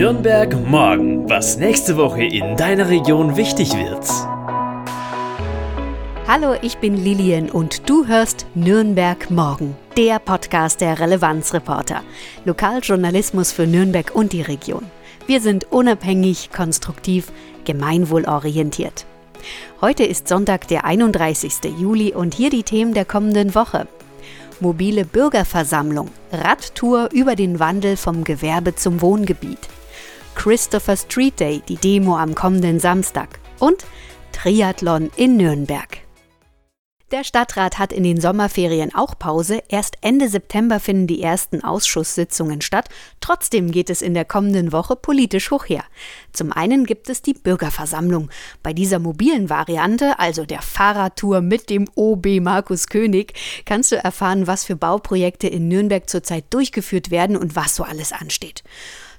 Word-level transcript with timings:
Nürnberg 0.00 0.56
morgen, 0.66 1.28
was 1.28 1.58
nächste 1.58 1.98
Woche 1.98 2.24
in 2.24 2.56
deiner 2.56 2.88
Region 2.88 3.36
wichtig 3.36 3.74
wird. 3.74 4.08
Hallo, 6.26 6.56
ich 6.62 6.78
bin 6.78 6.96
Lilian 6.96 7.50
und 7.50 7.86
du 7.86 8.06
hörst 8.06 8.46
Nürnberg 8.54 9.30
morgen, 9.30 9.76
der 9.98 10.18
Podcast 10.18 10.80
der 10.80 10.98
Relevanzreporter. 10.98 12.02
Lokaljournalismus 12.46 13.52
für 13.52 13.66
Nürnberg 13.66 14.14
und 14.14 14.32
die 14.32 14.40
Region. 14.40 14.86
Wir 15.26 15.42
sind 15.42 15.70
unabhängig, 15.70 16.48
konstruktiv, 16.50 17.30
gemeinwohlorientiert. 17.66 19.04
Heute 19.82 20.04
ist 20.04 20.28
Sonntag, 20.28 20.66
der 20.68 20.86
31. 20.86 21.78
Juli 21.78 22.14
und 22.14 22.32
hier 22.32 22.48
die 22.48 22.62
Themen 22.62 22.94
der 22.94 23.04
kommenden 23.04 23.54
Woche 23.54 23.86
mobile 24.60 25.04
Bürgerversammlung, 25.04 26.10
Radtour 26.32 27.08
über 27.12 27.34
den 27.34 27.58
Wandel 27.58 27.96
vom 27.96 28.24
Gewerbe 28.24 28.74
zum 28.74 29.00
Wohngebiet, 29.00 29.58
Christopher 30.34 30.96
Street 30.96 31.38
Day, 31.38 31.62
die 31.68 31.76
Demo 31.76 32.16
am 32.16 32.34
kommenden 32.34 32.80
Samstag 32.80 33.40
und 33.58 33.84
Triathlon 34.32 35.10
in 35.16 35.36
Nürnberg. 35.36 35.98
Der 37.10 37.24
Stadtrat 37.24 37.80
hat 37.80 37.92
in 37.92 38.04
den 38.04 38.20
Sommerferien 38.20 38.94
auch 38.94 39.18
Pause. 39.18 39.64
Erst 39.68 39.96
Ende 40.00 40.28
September 40.28 40.78
finden 40.78 41.08
die 41.08 41.20
ersten 41.20 41.64
Ausschusssitzungen 41.64 42.60
statt. 42.60 42.88
Trotzdem 43.20 43.72
geht 43.72 43.90
es 43.90 44.00
in 44.00 44.14
der 44.14 44.24
kommenden 44.24 44.70
Woche 44.70 44.94
politisch 44.94 45.50
hoch 45.50 45.64
her. 45.68 45.82
Zum 46.32 46.52
einen 46.52 46.86
gibt 46.86 47.08
es 47.08 47.20
die 47.20 47.34
Bürgerversammlung. 47.34 48.30
Bei 48.62 48.72
dieser 48.72 49.00
mobilen 49.00 49.50
Variante, 49.50 50.20
also 50.20 50.46
der 50.46 50.62
Fahrradtour 50.62 51.40
mit 51.40 51.68
dem 51.68 51.88
OB 51.96 52.40
Markus 52.40 52.86
König, 52.86 53.34
kannst 53.64 53.90
du 53.90 53.96
erfahren, 53.96 54.46
was 54.46 54.62
für 54.62 54.76
Bauprojekte 54.76 55.48
in 55.48 55.66
Nürnberg 55.66 56.08
zurzeit 56.08 56.44
durchgeführt 56.50 57.10
werden 57.10 57.36
und 57.36 57.56
was 57.56 57.74
so 57.74 57.82
alles 57.82 58.12
ansteht. 58.12 58.62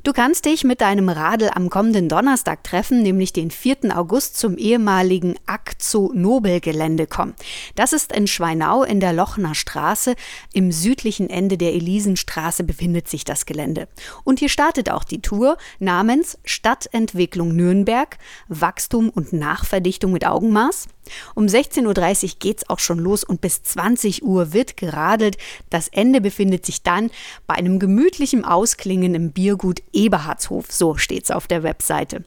Du 0.03 0.13
kannst 0.13 0.45
dich 0.45 0.63
mit 0.63 0.81
deinem 0.81 1.09
Radl 1.09 1.51
am 1.53 1.69
kommenden 1.69 2.09
Donnerstag 2.09 2.63
treffen, 2.63 3.03
nämlich 3.03 3.33
den 3.33 3.51
4. 3.51 3.95
August 3.95 4.35
zum 4.35 4.57
ehemaligen 4.57 5.35
Akzo 5.45 6.11
Nobel 6.15 6.59
Gelände 6.59 7.05
kommen. 7.05 7.35
Das 7.75 7.93
ist 7.93 8.11
in 8.11 8.25
Schweinau 8.25 8.81
in 8.81 8.99
der 8.99 9.13
Lochner 9.13 9.53
Straße. 9.53 10.15
Im 10.53 10.71
südlichen 10.71 11.29
Ende 11.29 11.55
der 11.55 11.75
Elisenstraße 11.75 12.63
befindet 12.63 13.09
sich 13.09 13.25
das 13.25 13.45
Gelände. 13.45 13.87
Und 14.23 14.39
hier 14.39 14.49
startet 14.49 14.89
auch 14.89 15.03
die 15.03 15.21
Tour 15.21 15.55
namens 15.77 16.39
Stadtentwicklung 16.45 17.55
Nürnberg, 17.55 18.17
Wachstum 18.47 19.09
und 19.09 19.33
Nachverdichtung 19.33 20.11
mit 20.11 20.25
Augenmaß. 20.25 20.87
Um 21.35 21.45
16.30 21.45 22.23
Uhr 22.23 22.29
geht's 22.39 22.69
auch 22.69 22.79
schon 22.79 22.99
los 22.99 23.23
und 23.23 23.41
bis 23.41 23.63
20 23.63 24.23
Uhr 24.23 24.53
wird 24.53 24.77
geradelt. 24.77 25.37
Das 25.69 25.87
Ende 25.89 26.21
befindet 26.21 26.65
sich 26.65 26.83
dann 26.83 27.11
bei 27.47 27.55
einem 27.55 27.79
gemütlichen 27.79 28.45
Ausklingen 28.45 29.15
im 29.15 29.31
Biergut 29.31 29.81
Eberhardshof, 29.93 30.71
so 30.71 30.97
steht's 30.97 31.31
auf 31.31 31.47
der 31.47 31.63
Webseite. 31.63 32.23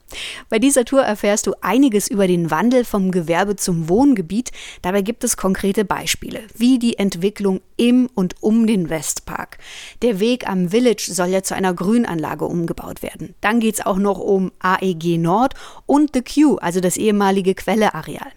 Bei 0.48 0.59
dieser 0.59 0.84
Tour 0.84 1.03
erfährst 1.03 1.47
du 1.47 1.55
einiges 1.61 2.09
über 2.09 2.27
den 2.27 2.51
Wandel 2.51 2.84
vom 2.84 3.11
Gewerbe 3.11 3.57
zum 3.57 3.89
Wohngebiet. 3.89 4.51
Dabei 4.83 5.03
gibt 5.03 5.25
es 5.25 5.37
konkrete 5.37 5.85
Beispiele, 5.85 6.41
wie 6.57 6.79
die 6.79 6.98
Entwicklung 6.98 7.61
im 7.77 8.09
und 8.15 8.42
um 8.42 8.67
den 8.67 8.91
Westpark. 8.91 9.59
Der 10.03 10.20
Weg 10.20 10.48
am 10.48 10.69
Village 10.69 11.09
soll 11.11 11.29
ja 11.29 11.42
zu 11.42 11.55
einer 11.55 11.75
Grünanlage 11.75 12.45
umgebaut 12.45 13.03
werden. 13.03 13.35
Dann 13.41 13.61
geht's 13.61 13.85
auch 13.85 13.98
noch 13.98 14.19
um 14.19 14.53
AEG 14.61 15.19
Nord 15.19 15.55
und 15.87 16.11
The 16.15 16.23
Q, 16.23 16.57
also 16.57 16.81
das 16.81 16.97
ehemalige 16.97 17.55
Quelleareal. 17.55 18.33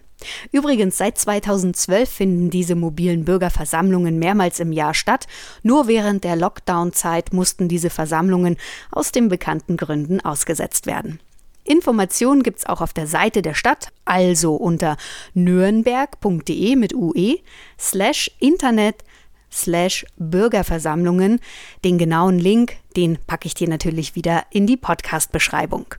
Übrigens, 0.52 0.98
seit 0.98 1.18
2012 1.18 2.08
finden 2.08 2.50
diese 2.50 2.74
mobilen 2.74 3.24
Bürgerversammlungen 3.24 4.18
mehrmals 4.18 4.60
im 4.60 4.72
Jahr 4.72 4.94
statt. 4.94 5.26
Nur 5.62 5.86
während 5.86 6.24
der 6.24 6.36
Lockdown-Zeit 6.36 7.32
mussten 7.32 7.68
diese 7.68 7.90
Versammlungen 7.90 8.56
aus 8.90 9.12
den 9.12 9.28
bekannten 9.28 9.76
Gründen 9.76 10.20
ausgesetzt 10.20 10.86
werden. 10.86 11.20
Informationen 11.64 12.42
gibt's 12.42 12.66
auch 12.66 12.80
auf 12.80 12.94
der 12.94 13.06
Seite 13.06 13.42
der 13.42 13.54
Stadt, 13.54 13.88
also 14.06 14.54
unter 14.54 14.96
nürnberg.de 15.34 16.76
mit 16.76 16.94
UE 16.94 17.40
slash 17.78 18.30
Internet 18.40 19.04
slash 19.52 20.06
Bürgerversammlungen. 20.16 21.40
Den 21.84 21.98
genauen 21.98 22.38
Link, 22.38 22.76
den 22.96 23.18
packe 23.26 23.46
ich 23.46 23.54
dir 23.54 23.68
natürlich 23.68 24.14
wieder 24.14 24.44
in 24.50 24.66
die 24.66 24.78
Podcast-Beschreibung. 24.78 25.94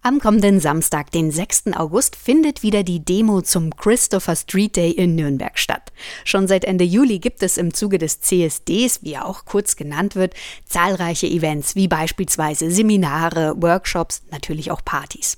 Am 0.00 0.20
kommenden 0.20 0.60
Samstag, 0.60 1.10
den 1.10 1.32
6. 1.32 1.72
August, 1.74 2.14
findet 2.14 2.62
wieder 2.62 2.84
die 2.84 3.04
Demo 3.04 3.42
zum 3.42 3.74
Christopher 3.74 4.36
Street 4.36 4.76
Day 4.76 4.92
in 4.92 5.16
Nürnberg 5.16 5.58
statt. 5.58 5.92
Schon 6.24 6.46
seit 6.46 6.64
Ende 6.64 6.84
Juli 6.84 7.18
gibt 7.18 7.42
es 7.42 7.56
im 7.56 7.74
Zuge 7.74 7.98
des 7.98 8.20
CSDs, 8.20 9.02
wie 9.02 9.14
er 9.14 9.26
auch 9.26 9.44
kurz 9.44 9.74
genannt 9.74 10.14
wird, 10.14 10.34
zahlreiche 10.64 11.26
Events 11.26 11.74
wie 11.74 11.88
beispielsweise 11.88 12.70
Seminare, 12.70 13.60
Workshops, 13.60 14.22
natürlich 14.30 14.70
auch 14.70 14.84
Partys. 14.84 15.36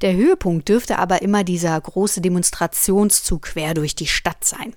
Der 0.00 0.14
Höhepunkt 0.14 0.68
dürfte 0.68 0.98
aber 0.98 1.22
immer 1.22 1.44
dieser 1.44 1.80
große 1.80 2.20
Demonstrationszug 2.20 3.42
quer 3.42 3.74
durch 3.74 3.94
die 3.94 4.06
Stadt 4.06 4.44
sein. 4.44 4.74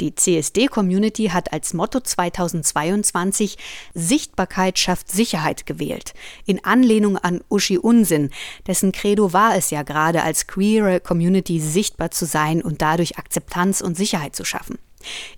Die 0.00 0.14
CSD-Community 0.14 1.28
hat 1.28 1.52
als 1.52 1.74
Motto 1.74 2.00
2022 2.00 3.58
Sichtbarkeit 3.94 4.78
schafft 4.78 5.10
Sicherheit 5.10 5.66
gewählt, 5.66 6.14
in 6.46 6.64
Anlehnung 6.64 7.16
an 7.16 7.42
Uschi 7.48 7.78
Unsinn, 7.78 8.30
dessen 8.66 8.92
Credo 8.92 9.32
war 9.32 9.56
es 9.56 9.70
ja 9.70 9.82
gerade 9.82 10.22
als 10.22 10.46
queere 10.46 11.00
Community 11.00 11.60
sichtbar 11.60 12.10
zu 12.10 12.26
sein 12.26 12.62
und 12.62 12.82
dadurch 12.82 13.18
Akzeptanz 13.18 13.80
und 13.80 13.96
Sicherheit 13.96 14.36
zu 14.36 14.44
schaffen. 14.44 14.78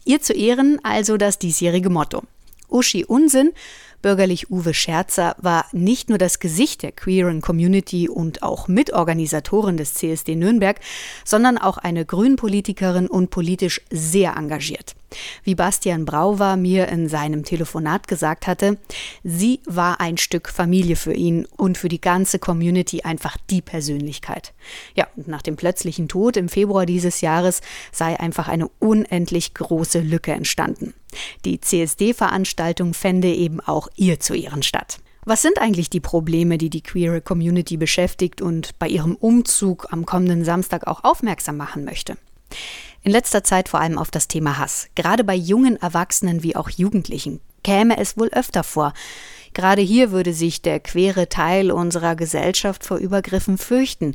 Ihr 0.04 0.20
zu 0.20 0.32
Ehren 0.32 0.78
also 0.82 1.16
das 1.16 1.38
diesjährige 1.38 1.90
Motto. 1.90 2.22
Uschi 2.68 3.04
Unsinn 3.04 3.52
Bürgerlich 4.02 4.50
Uwe 4.50 4.74
Scherzer 4.74 5.36
war 5.38 5.66
nicht 5.72 6.08
nur 6.08 6.18
das 6.18 6.38
Gesicht 6.38 6.82
der 6.82 6.92
queeren 6.92 7.40
Community 7.40 8.08
und 8.08 8.42
auch 8.42 8.68
Mitorganisatorin 8.68 9.76
des 9.76 9.94
CSD 9.94 10.36
Nürnberg, 10.36 10.80
sondern 11.24 11.58
auch 11.58 11.78
eine 11.78 12.04
Grünpolitikerin 12.04 13.08
und 13.08 13.30
politisch 13.30 13.82
sehr 13.90 14.36
engagiert. 14.36 14.94
Wie 15.44 15.54
Bastian 15.54 16.04
Brauwer 16.04 16.56
mir 16.56 16.88
in 16.88 17.08
seinem 17.08 17.44
Telefonat 17.44 18.08
gesagt 18.08 18.46
hatte, 18.46 18.78
sie 19.24 19.60
war 19.66 20.00
ein 20.00 20.18
Stück 20.18 20.48
Familie 20.48 20.96
für 20.96 21.12
ihn 21.12 21.46
und 21.56 21.78
für 21.78 21.88
die 21.88 22.00
ganze 22.00 22.38
Community 22.38 23.02
einfach 23.02 23.36
die 23.50 23.62
Persönlichkeit. 23.62 24.52
Ja, 24.94 25.08
und 25.16 25.28
nach 25.28 25.42
dem 25.42 25.56
plötzlichen 25.56 26.08
Tod 26.08 26.36
im 26.36 26.48
Februar 26.48 26.86
dieses 26.86 27.20
Jahres 27.20 27.60
sei 27.92 28.18
einfach 28.18 28.48
eine 28.48 28.68
unendlich 28.78 29.54
große 29.54 30.00
Lücke 30.00 30.32
entstanden. 30.32 30.94
Die 31.44 31.60
CSD-Veranstaltung 31.60 32.94
fände 32.94 33.28
eben 33.28 33.60
auch 33.60 33.88
ihr 33.96 34.20
zu 34.20 34.34
Ehren 34.34 34.62
statt. 34.62 34.98
Was 35.24 35.42
sind 35.42 35.58
eigentlich 35.60 35.90
die 35.90 36.00
Probleme, 36.00 36.56
die 36.56 36.70
die 36.70 36.82
queere 36.82 37.20
Community 37.20 37.76
beschäftigt 37.76 38.40
und 38.40 38.78
bei 38.78 38.88
ihrem 38.88 39.16
Umzug 39.16 39.86
am 39.90 40.06
kommenden 40.06 40.44
Samstag 40.44 40.86
auch 40.86 41.04
aufmerksam 41.04 41.56
machen 41.56 41.84
möchte? 41.84 42.16
In 43.02 43.12
letzter 43.12 43.42
Zeit 43.42 43.68
vor 43.68 43.80
allem 43.80 43.98
auf 43.98 44.10
das 44.10 44.28
Thema 44.28 44.58
Hass. 44.58 44.88
Gerade 44.94 45.24
bei 45.24 45.34
jungen 45.34 45.76
Erwachsenen 45.76 46.42
wie 46.42 46.56
auch 46.56 46.68
Jugendlichen 46.68 47.40
käme 47.64 47.98
es 47.98 48.18
wohl 48.18 48.28
öfter 48.28 48.62
vor. 48.62 48.92
Gerade 49.54 49.82
hier 49.82 50.10
würde 50.10 50.32
sich 50.32 50.62
der 50.62 50.80
queere 50.80 51.28
Teil 51.28 51.70
unserer 51.70 52.14
Gesellschaft 52.14 52.84
vor 52.84 52.98
Übergriffen 52.98 53.58
fürchten, 53.58 54.14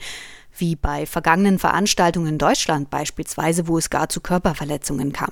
wie 0.58 0.76
bei 0.76 1.06
vergangenen 1.06 1.60
Veranstaltungen 1.60 2.28
in 2.28 2.38
Deutschland 2.38 2.90
beispielsweise, 2.90 3.68
wo 3.68 3.78
es 3.78 3.90
gar 3.90 4.08
zu 4.08 4.22
Körperverletzungen 4.22 5.12
kam. 5.12 5.32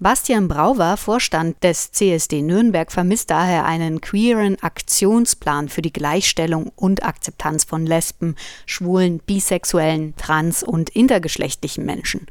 Bastian 0.00 0.48
Brauwer, 0.48 0.96
Vorstand 0.96 1.62
des 1.62 1.92
CSD 1.92 2.42
Nürnberg, 2.42 2.90
vermisst 2.90 3.30
daher 3.30 3.64
einen 3.64 4.00
queeren 4.00 4.60
Aktionsplan 4.60 5.68
für 5.68 5.82
die 5.82 5.92
Gleichstellung 5.92 6.72
und 6.74 7.04
Akzeptanz 7.04 7.62
von 7.62 7.86
Lesben, 7.86 8.34
Schwulen, 8.66 9.20
Bisexuellen, 9.20 10.16
Trans- 10.16 10.64
und 10.64 10.90
intergeschlechtlichen 10.90 11.84
Menschen. 11.84 12.26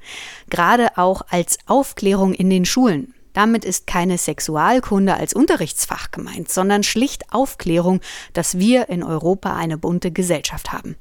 Gerade 0.50 0.97
auch 0.97 1.22
als 1.29 1.57
Aufklärung 1.66 2.34
in 2.34 2.50
den 2.50 2.66
Schulen. 2.66 3.13
Damit 3.31 3.63
ist 3.63 3.88
keine 3.88 4.18
Sexualkunde 4.18 5.16
als 5.16 5.34
Unterrichtsfach 5.34 6.11
gemeint, 6.11 6.52
sondern 6.52 6.84
schlicht 6.84 7.32
Aufklärung, 7.32 8.02
dass 8.34 8.59
wir 8.59 8.90
in 8.90 9.03
Europa 9.03 9.55
eine 9.55 9.78
bunte 9.78 10.11
Gesellschaft 10.11 10.73
haben. 10.73 10.97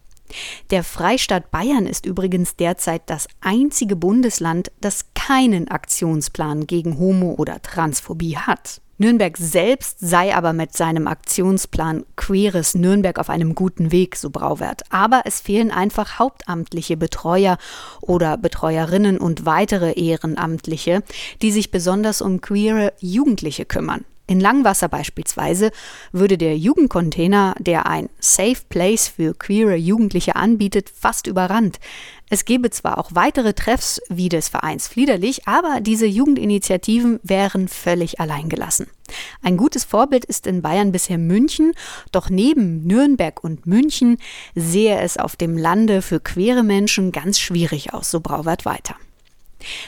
Der 0.70 0.84
Freistaat 0.84 1.50
Bayern 1.50 1.86
ist 1.86 2.06
übrigens 2.06 2.56
derzeit 2.56 3.02
das 3.06 3.28
einzige 3.40 3.96
Bundesland, 3.96 4.72
das 4.80 5.11
keinen 5.26 5.68
Aktionsplan 5.68 6.66
gegen 6.66 6.98
Homo- 6.98 7.34
oder 7.38 7.62
Transphobie 7.62 8.38
hat. 8.38 8.80
Nürnberg 8.98 9.36
selbst 9.36 9.98
sei 10.00 10.34
aber 10.34 10.52
mit 10.52 10.76
seinem 10.76 11.06
Aktionsplan 11.06 12.04
Queeres 12.16 12.74
Nürnberg 12.74 13.18
auf 13.18 13.30
einem 13.30 13.54
guten 13.54 13.92
Weg, 13.92 14.16
so 14.16 14.30
Brauwert. 14.30 14.82
Aber 14.90 15.22
es 15.24 15.40
fehlen 15.40 15.70
einfach 15.70 16.18
hauptamtliche 16.18 16.96
Betreuer 16.96 17.58
oder 18.00 18.36
Betreuerinnen 18.36 19.18
und 19.18 19.46
weitere 19.46 19.92
Ehrenamtliche, 19.92 21.02
die 21.40 21.52
sich 21.52 21.70
besonders 21.70 22.20
um 22.20 22.40
queere 22.40 22.92
Jugendliche 22.98 23.64
kümmern. 23.64 24.04
In 24.32 24.40
Langwasser 24.40 24.88
beispielsweise 24.88 25.72
würde 26.10 26.38
der 26.38 26.56
Jugendcontainer, 26.56 27.54
der 27.58 27.84
ein 27.86 28.08
Safe 28.18 28.56
Place 28.70 29.08
für 29.08 29.34
queere 29.34 29.74
Jugendliche 29.74 30.36
anbietet, 30.36 30.88
fast 30.88 31.26
überrannt. 31.26 31.78
Es 32.30 32.46
gäbe 32.46 32.70
zwar 32.70 32.96
auch 32.96 33.10
weitere 33.12 33.52
Treffs 33.52 34.00
wie 34.08 34.30
des 34.30 34.48
Vereins 34.48 34.88
Fliederlich, 34.88 35.46
aber 35.46 35.82
diese 35.82 36.06
Jugendinitiativen 36.06 37.20
wären 37.22 37.68
völlig 37.68 38.20
alleingelassen. 38.20 38.86
Ein 39.42 39.58
gutes 39.58 39.84
Vorbild 39.84 40.24
ist 40.24 40.46
in 40.46 40.62
Bayern 40.62 40.92
bisher 40.92 41.18
München, 41.18 41.72
doch 42.10 42.30
neben 42.30 42.86
Nürnberg 42.86 43.44
und 43.44 43.66
München 43.66 44.16
sehe 44.54 44.98
es 44.98 45.18
auf 45.18 45.36
dem 45.36 45.58
Lande 45.58 46.00
für 46.00 46.20
queere 46.20 46.62
Menschen 46.62 47.12
ganz 47.12 47.38
schwierig 47.38 47.92
aus, 47.92 48.10
so 48.10 48.20
Brauwert 48.20 48.64
weiter. 48.64 48.96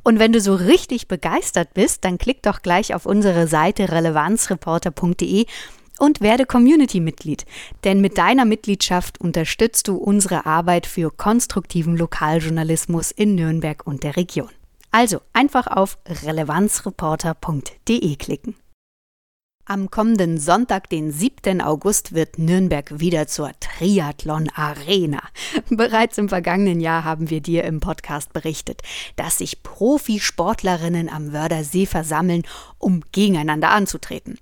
Und 0.03 0.19
wenn 0.19 0.31
du 0.31 0.41
so 0.41 0.53
richtig 0.53 1.07
begeistert 1.07 1.73
bist, 1.73 2.05
dann 2.05 2.19
klick 2.19 2.43
doch 2.43 2.61
gleich 2.61 2.93
auf 2.93 3.07
unsere 3.07 3.47
Seite 3.47 3.91
relevanzreporter.de 3.91 5.47
und 5.97 6.21
werde 6.21 6.45
Community-Mitglied. 6.45 7.47
Denn 7.83 7.99
mit 7.99 8.19
deiner 8.19 8.45
Mitgliedschaft 8.45 9.19
unterstützt 9.19 9.87
du 9.87 9.97
unsere 9.97 10.45
Arbeit 10.45 10.85
für 10.85 11.09
konstruktiven 11.09 11.97
Lokaljournalismus 11.97 13.09
in 13.09 13.33
Nürnberg 13.33 13.87
und 13.87 14.03
der 14.03 14.17
Region. 14.17 14.51
Also 14.97 15.19
einfach 15.33 15.67
auf 15.67 15.97
relevanzreporter.de 16.07 18.15
klicken. 18.15 18.55
Am 19.65 19.91
kommenden 19.91 20.37
Sonntag, 20.37 20.89
den 20.89 21.11
7. 21.11 21.59
August, 21.59 22.13
wird 22.13 22.39
Nürnberg 22.39 23.01
wieder 23.01 23.27
zur 23.27 23.51
Triathlon 23.59 24.49
Arena. 24.55 25.21
Bereits 25.69 26.17
im 26.17 26.29
vergangenen 26.29 26.79
Jahr 26.79 27.03
haben 27.03 27.29
wir 27.29 27.41
dir 27.41 27.65
im 27.65 27.81
Podcast 27.81 28.31
berichtet, 28.31 28.83
dass 29.17 29.39
sich 29.39 29.63
Profisportlerinnen 29.63 31.09
am 31.09 31.33
Wördersee 31.33 31.87
versammeln, 31.87 32.43
um 32.77 33.01
gegeneinander 33.11 33.71
anzutreten. 33.71 34.39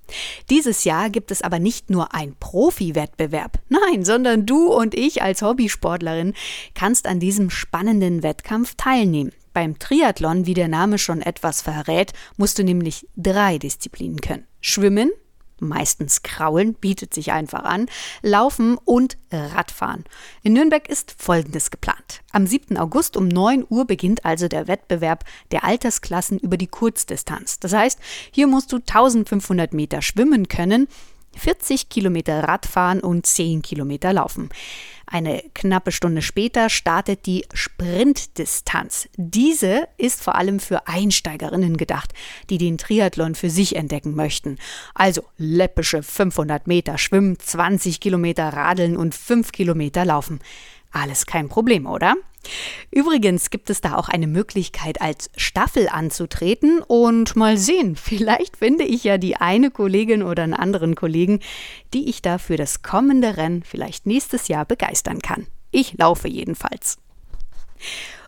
Dieses 0.51 0.83
Jahr 0.83 1.09
gibt 1.09 1.31
es 1.31 1.41
aber 1.41 1.57
nicht 1.57 1.89
nur 1.89 2.13
ein 2.13 2.35
Profi-Wettbewerb, 2.39 3.57
nein, 3.69 4.05
sondern 4.05 4.45
du 4.45 4.71
und 4.71 4.94
ich 4.94 5.23
als 5.23 5.41
Hobbysportlerin 5.41 6.35
kannst 6.75 7.07
an 7.07 7.19
diesem 7.19 7.50
spannenden 7.50 8.21
Wettkampf 8.21 8.75
teilnehmen. 8.75 9.31
Beim 9.53 9.77
Triathlon, 9.77 10.45
wie 10.47 10.55
der 10.55 10.67
Name 10.67 10.97
schon 10.97 11.21
etwas 11.21 11.61
verrät, 11.61 12.13
musst 12.38 12.57
du 12.57 12.63
nämlich 12.63 13.07
drei 13.15 13.59
Disziplinen 13.59 14.19
können. 14.19 14.47
Schwimmen, 14.61 15.11
meistens 15.59 16.23
Kraulen, 16.23 16.73
bietet 16.73 17.13
sich 17.13 17.31
einfach 17.31 17.63
an, 17.63 17.85
Laufen 18.23 18.77
und 18.77 19.17
Radfahren. 19.31 20.05
In 20.41 20.53
Nürnberg 20.53 20.89
ist 20.89 21.15
Folgendes 21.17 21.71
geplant. 21.71 22.21
Am 22.31 22.47
7. 22.47 22.77
August 22.77 23.15
um 23.15 23.27
9 23.27 23.65
Uhr 23.69 23.85
beginnt 23.85 24.25
also 24.25 24.47
der 24.47 24.67
Wettbewerb 24.67 25.23
der 25.51 25.63
Altersklassen 25.63 26.39
über 26.39 26.57
die 26.57 26.67
Kurzdistanz. 26.67 27.59
Das 27.59 27.73
heißt, 27.73 28.00
hier 28.31 28.47
musst 28.47 28.71
du 28.71 28.77
1500 28.77 29.73
Meter 29.73 30.01
schwimmen 30.01 30.47
können, 30.47 30.88
40 31.38 31.89
Kilometer 31.89 32.44
Radfahren 32.44 33.00
und 33.01 33.25
10 33.25 33.62
Kilometer 33.62 34.13
laufen. 34.13 34.50
Eine 35.06 35.44
knappe 35.53 35.91
Stunde 35.91 36.21
später 36.21 36.69
startet 36.69 37.25
die 37.25 37.45
Sprintdistanz. 37.53 39.09
Diese 39.15 39.88
ist 39.97 40.21
vor 40.21 40.35
allem 40.35 40.59
für 40.59 40.88
Einsteigerinnen 40.88 41.77
gedacht, 41.77 42.13
die 42.50 42.57
den 42.57 42.77
Triathlon 42.77 43.35
für 43.35 43.50
sich 43.50 43.75
entdecken 43.75 44.15
möchten. 44.15 44.57
Also 44.95 45.24
läppische 45.38 46.01
500 46.01 46.68
Meter 46.68 46.97
schwimmen, 46.97 47.38
20 47.38 48.00
Kilometer 48.00 48.50
radeln 48.50 48.97
und 48.97 49.13
5 49.13 49.51
Kilometer 49.51 50.06
laufen. 50.06 50.39
Alles 50.93 51.25
kein 51.25 51.49
Problem, 51.49 51.87
oder? 51.87 52.15
Übrigens 52.91 53.49
gibt 53.49 53.69
es 53.71 53.81
da 53.81 53.95
auch 53.95 54.09
eine 54.09 54.27
Möglichkeit, 54.27 55.01
als 55.01 55.31
Staffel 55.35 55.89
anzutreten 55.89 56.81
und 56.81 57.35
mal 57.35 57.57
sehen, 57.57 57.95
vielleicht 57.97 58.57
finde 58.57 58.83
ich 58.83 59.03
ja 59.03 59.17
die 59.17 59.35
eine 59.35 59.71
Kollegin 59.71 60.21
oder 60.23 60.43
einen 60.43 60.53
anderen 60.53 60.95
Kollegen, 60.95 61.39
die 61.93 62.09
ich 62.09 62.21
da 62.21 62.37
für 62.37 62.55
das 62.55 62.83
kommende 62.83 63.37
Rennen 63.37 63.63
vielleicht 63.63 64.05
nächstes 64.05 64.47
Jahr 64.47 64.65
begeistern 64.65 65.19
kann. 65.19 65.47
Ich 65.71 65.97
laufe 65.97 66.27
jedenfalls. 66.27 66.99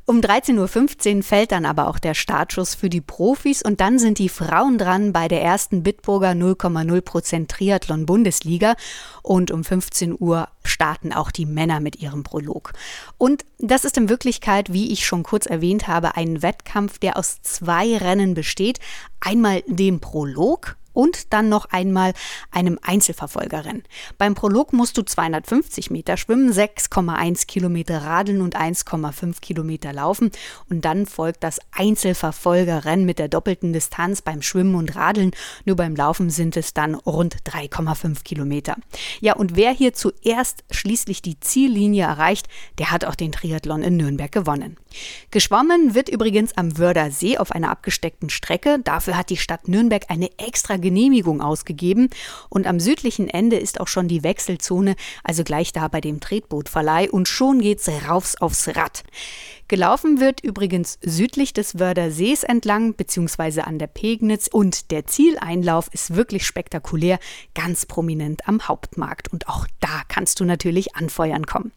Um 0.08 0.20
13.15 0.20 1.18
Uhr 1.18 1.24
fällt 1.24 1.52
dann 1.52 1.66
aber 1.66 1.88
auch 1.88 1.98
der 1.98 2.14
Startschuss 2.14 2.76
für 2.76 2.90
die 2.90 3.02
Profis 3.02 3.64
und 3.64 3.82
dann 3.82 3.98
sind 3.98 4.20
die 4.20 4.30
Frauen 4.30 4.78
dran 4.78 5.14
bei 5.14 5.28
der 5.28 5.42
ersten 5.42 5.82
Bitburger 5.82 6.30
0,0% 6.30 7.48
Triathlon 7.48 8.06
Bundesliga 8.06 8.76
und 9.24 9.50
um 9.50 9.64
15 9.64 10.16
Uhr 10.20 10.48
starten 10.64 11.12
auch 11.12 11.32
die 11.32 11.48
Männer 11.48 11.80
mit 11.80 11.96
ihrem 12.04 12.22
Prolog. 12.22 12.74
Und 13.18 13.46
das 13.58 13.84
ist 13.84 13.98
in 13.98 14.08
Wirklichkeit, 14.08 14.72
wie 14.72 14.94
ich 14.94 15.08
schon 15.08 15.24
kurz 15.24 15.48
erwähnt 15.48 15.88
habe, 15.88 16.16
ein 16.16 16.44
Wettkampf, 16.44 17.00
der 17.00 17.18
aus 17.18 17.42
zwei 17.42 17.98
Rennen 17.98 18.36
besteht. 18.36 18.80
Einmal 19.22 19.64
dem 19.66 20.02
Prolog, 20.02 20.78
und 20.96 21.34
dann 21.34 21.50
noch 21.50 21.66
einmal 21.66 22.14
einem 22.50 22.80
Einzelverfolgerrennen. 22.82 23.84
Beim 24.18 24.34
Prolog 24.34 24.74
musst 24.74 24.98
du 24.98 25.04
250 25.04 25.92
Meter 25.92 26.18
schwimmen, 26.18 26.52
6,1 26.52 27.46
Kilometer 27.46 28.00
radeln 28.00 28.42
und 28.42 28.56
1,5 28.56 29.42
Kilometer 29.42 29.94
laufen 29.94 30.32
und 30.70 30.86
dann 30.86 31.06
folgt 31.06 31.44
das 31.44 31.60
Einzelverfolgerrennen 31.72 33.06
mit 33.06 33.20
der 33.20 33.28
doppelten 33.28 33.74
Distanz 33.74 34.22
beim 34.22 34.42
Schwimmen 34.42 34.76
und 34.76 34.96
Radeln. 34.96 35.32
Nur 35.66 35.76
beim 35.76 35.96
Laufen 35.96 36.30
sind 36.30 36.58
es 36.58 36.74
dann 36.74 36.96
rund 36.96 37.38
3,5 37.44 38.24
Kilometer. 38.24 38.78
Ja, 39.20 39.36
und 39.36 39.56
wer 39.56 39.72
hier 39.72 39.94
zuerst 39.94 40.64
schließlich 40.72 41.22
die 41.22 41.40
Ziellinie 41.40 42.06
erreicht, 42.06 42.48
der 42.78 42.92
hat 42.92 43.06
auch 43.06 43.16
den 43.16 43.32
Triathlon 43.32 43.84
in 43.84 43.98
Nürnberg 43.98 44.32
gewonnen. 44.32 44.78
Geschwommen 45.32 45.94
wird 45.94 46.10
übrigens 46.10 46.56
am 46.56 46.78
Wördersee 46.78 47.38
auf 47.38 47.52
einer 47.52 47.70
abgesteckten 47.70 48.30
Strecke. 48.30 48.80
Dafür 48.84 49.18
hat 49.18 49.30
die 49.30 49.38
Stadt 49.38 49.68
Nürnberg 49.68 50.06
eine 50.10 50.30
extra 50.38 50.78
Genehmigung 50.86 51.42
ausgegeben 51.42 52.12
und 52.48 52.68
am 52.68 52.80
südlichen 52.80 53.28
Ende 53.28 53.58
ist 53.58 53.82
auch 53.82 53.88
schon 53.88 54.08
die 54.08 54.22
Wechselzone, 54.22 54.96
also 55.24 55.44
gleich 55.44 55.74
da 55.74 55.88
bei 55.88 56.00
dem 56.00 56.20
Tretbootverleih 56.20 57.10
und 57.10 57.28
schon 57.28 57.60
geht's 57.60 57.90
raus 58.08 58.36
aufs 58.40 58.68
Rad. 58.68 59.04
Gelaufen 59.68 60.20
wird 60.20 60.42
übrigens 60.42 61.00
südlich 61.02 61.52
des 61.52 61.80
Wördersees 61.80 62.44
entlang, 62.44 62.94
beziehungsweise 62.94 63.66
an 63.66 63.80
der 63.80 63.88
Pegnitz 63.88 64.48
und 64.48 64.92
der 64.92 65.08
Zieleinlauf 65.08 65.90
ist 65.92 66.16
wirklich 66.16 66.46
spektakulär, 66.46 67.18
ganz 67.56 67.88
prominent 67.88 68.48
am 68.48 68.68
Hauptmarkt 68.68 69.34
und 69.34 69.50
auch 69.50 69.66
da 69.80 70.04
kannst 70.08 70.40
du 70.40 70.46
natürlich 70.46 70.96
anfeuern 70.96 71.48
kommen. 71.48 71.72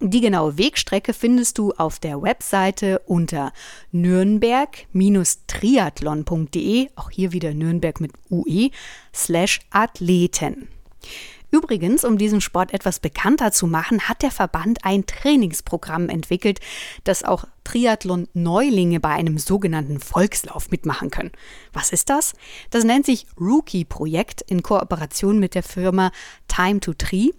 Die 0.00 0.20
genaue 0.20 0.58
Wegstrecke 0.58 1.12
findest 1.12 1.58
du 1.58 1.72
auf 1.72 1.98
der 1.98 2.22
Webseite 2.22 3.00
unter 3.00 3.52
nürnberg-triathlon.de, 3.90 6.90
auch 6.94 7.10
hier 7.10 7.32
wieder 7.32 7.52
Nürnberg 7.52 8.00
mit 8.00 8.12
UE, 8.30 8.70
slash 9.12 9.58
Athleten. 9.70 10.68
Übrigens, 11.54 12.02
um 12.04 12.18
diesen 12.18 12.40
Sport 12.40 12.74
etwas 12.74 12.98
bekannter 12.98 13.52
zu 13.52 13.68
machen, 13.68 14.08
hat 14.08 14.22
der 14.22 14.32
Verband 14.32 14.80
ein 14.82 15.06
Trainingsprogramm 15.06 16.08
entwickelt, 16.08 16.58
das 17.04 17.22
auch 17.22 17.44
Triathlon-Neulinge 17.64 19.00
bei 19.00 19.10
einem 19.10 19.38
sogenannten 19.38 20.00
Volkslauf 20.00 20.70
mitmachen 20.70 21.10
können. 21.10 21.32
Was 21.72 21.90
ist 21.90 22.10
das? 22.10 22.34
Das 22.70 22.84
nennt 22.84 23.06
sich 23.06 23.26
Rookie-Projekt 23.40 24.42
in 24.42 24.62
Kooperation 24.62 25.38
mit 25.38 25.54
der 25.54 25.62
Firma 25.62 26.12
Time 26.46 26.80
to 26.80 26.92
Tree 26.92 27.30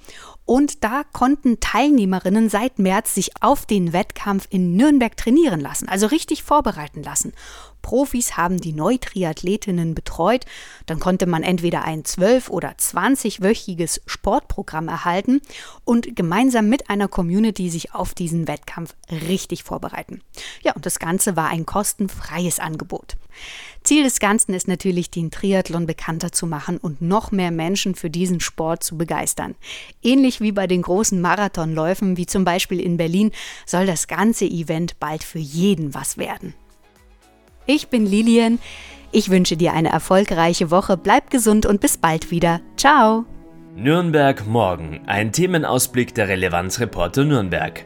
und 0.46 0.84
da 0.84 1.04
konnten 1.12 1.60
Teilnehmerinnen 1.60 2.50
seit 2.50 2.78
März 2.78 3.16
sich 3.16 3.32
auf 3.42 3.66
den 3.66 3.94
Wettkampf 3.94 4.48
in 4.52 4.76
Nürnberg 4.76 5.18
trainieren 5.18 5.60
lassen, 5.60 5.90
also 5.90 6.06
richtig 6.06 6.44
vorbereiten 6.44 7.02
lassen. 7.02 7.34
Profis 7.82 8.38
haben 8.38 8.60
die 8.60 8.74
Neutriathletinnen 8.74 9.96
betreut. 9.96 10.46
Dann 10.86 11.00
konnte 11.00 11.26
man 11.26 11.44
entweder 11.44 11.84
ein 11.84 12.04
12- 12.04 12.50
oder 12.50 12.72
20-wöchiges 12.72 14.02
Sportprogramm 14.06 14.88
erhalten 14.88 15.42
und 15.84 16.16
gemeinsam 16.16 16.68
mit 16.68 16.90
einer 16.90 17.08
Community 17.08 17.70
sich 17.70 17.94
auf 17.94 18.14
diesen 18.14 18.48
Wettkampf 18.48 18.96
richtig 19.12 19.64
vorbereiten. 19.64 20.15
Ja, 20.64 20.74
und 20.74 20.86
das 20.86 21.00
Ganze 21.00 21.36
war 21.36 21.50
ein 21.50 21.66
kostenfreies 21.66 22.60
Angebot. 22.60 23.16
Ziel 23.84 24.04
des 24.04 24.20
Ganzen 24.20 24.54
ist 24.54 24.68
natürlich, 24.68 25.12
den 25.12 25.30
Triathlon 25.30 25.86
bekannter 25.86 26.32
zu 26.32 26.48
machen 26.48 26.78
und 26.78 27.02
noch 27.02 27.32
mehr 27.32 27.52
Menschen 27.52 27.94
für 27.94 28.10
diesen 28.10 28.40
Sport 28.40 28.84
zu 28.84 28.98
begeistern. 28.98 29.56
Ähnlich 30.02 30.42
wie 30.42 30.52
bei 30.52 30.66
den 30.66 30.82
großen 30.82 31.22
Marathonläufen, 31.22 32.18
wie 32.18 32.26
zum 32.26 32.46
Beispiel 32.46 32.80
in 32.80 32.98
Berlin, 32.98 33.32
soll 33.66 33.86
das 33.86 34.08
ganze 34.08 34.46
Event 34.46 35.00
bald 35.00 35.24
für 35.24 35.40
jeden 35.40 35.94
was 35.94 36.18
werden. 36.18 36.56
Ich 37.68 37.90
bin 37.90 38.06
Lilian. 38.06 38.60
Ich 39.12 39.30
wünsche 39.30 39.56
dir 39.56 39.74
eine 39.74 39.90
erfolgreiche 39.90 40.72
Woche. 40.72 40.98
Bleib 40.98 41.30
gesund 41.30 41.66
und 41.66 41.80
bis 41.80 41.98
bald 41.98 42.32
wieder. 42.32 42.62
Ciao. 42.78 43.26
Nürnberg 43.76 44.48
morgen. 44.48 45.02
Ein 45.06 45.32
Themenausblick 45.32 46.16
der 46.16 46.28
Relevanzreporter 46.28 47.24
Nürnberg. 47.24 47.86